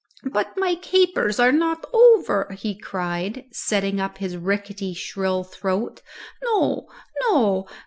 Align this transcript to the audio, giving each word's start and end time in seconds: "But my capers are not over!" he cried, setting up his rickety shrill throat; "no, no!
"But 0.31 0.53
my 0.57 0.73
capers 0.73 1.39
are 1.39 1.51
not 1.51 1.85
over!" 1.93 2.55
he 2.57 2.73
cried, 2.75 3.45
setting 3.51 3.99
up 3.99 4.17
his 4.17 4.35
rickety 4.35 4.95
shrill 4.95 5.43
throat; 5.43 6.01
"no, 6.41 6.87
no! 7.29 7.67